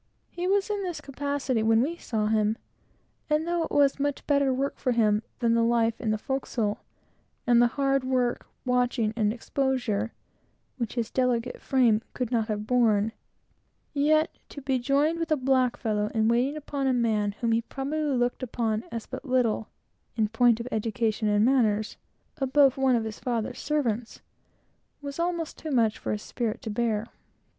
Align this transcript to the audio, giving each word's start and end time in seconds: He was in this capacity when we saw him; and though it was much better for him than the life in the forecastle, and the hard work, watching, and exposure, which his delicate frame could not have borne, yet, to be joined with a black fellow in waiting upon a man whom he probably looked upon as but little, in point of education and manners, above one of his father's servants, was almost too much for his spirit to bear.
He 0.31 0.47
was 0.47 0.71
in 0.71 0.81
this 0.81 0.99
capacity 0.99 1.61
when 1.61 1.79
we 1.79 1.95
saw 1.95 2.25
him; 2.25 2.57
and 3.29 3.45
though 3.47 3.63
it 3.65 3.69
was 3.69 3.99
much 3.99 4.25
better 4.25 4.71
for 4.71 4.93
him 4.93 5.21
than 5.37 5.53
the 5.53 5.61
life 5.63 6.01
in 6.01 6.09
the 6.09 6.17
forecastle, 6.17 6.79
and 7.45 7.61
the 7.61 7.67
hard 7.77 8.03
work, 8.03 8.47
watching, 8.65 9.13
and 9.15 9.31
exposure, 9.31 10.11
which 10.77 10.95
his 10.95 11.11
delicate 11.11 11.61
frame 11.61 12.01
could 12.15 12.31
not 12.31 12.47
have 12.47 12.65
borne, 12.65 13.11
yet, 13.93 14.35
to 14.49 14.59
be 14.59 14.79
joined 14.79 15.19
with 15.19 15.31
a 15.31 15.37
black 15.37 15.77
fellow 15.77 16.07
in 16.15 16.27
waiting 16.27 16.57
upon 16.57 16.87
a 16.87 16.93
man 16.93 17.33
whom 17.33 17.51
he 17.51 17.61
probably 17.61 18.01
looked 18.01 18.41
upon 18.41 18.83
as 18.91 19.05
but 19.05 19.23
little, 19.23 19.67
in 20.15 20.29
point 20.29 20.59
of 20.59 20.67
education 20.71 21.27
and 21.27 21.45
manners, 21.45 21.95
above 22.37 22.75
one 22.75 22.95
of 22.95 23.03
his 23.03 23.19
father's 23.19 23.59
servants, 23.59 24.21
was 24.99 25.19
almost 25.19 25.59
too 25.59 25.69
much 25.69 25.99
for 25.99 26.11
his 26.11 26.23
spirit 26.23 26.59
to 26.63 26.71
bear. 26.71 27.05